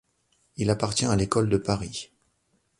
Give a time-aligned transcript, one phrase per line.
[0.57, 2.09] Il appartient à l’École de Paris.